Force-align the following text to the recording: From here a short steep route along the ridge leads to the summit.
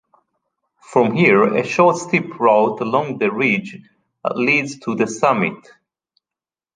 From 0.81 1.13
here 1.13 1.43
a 1.43 1.63
short 1.63 1.95
steep 1.97 2.39
route 2.39 2.81
along 2.81 3.19
the 3.19 3.31
ridge 3.31 3.77
leads 4.33 4.79
to 4.79 4.95
the 4.95 5.05
summit. 5.05 5.69